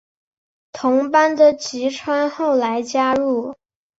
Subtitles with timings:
[0.71, 3.53] 同班的吉川后来加入。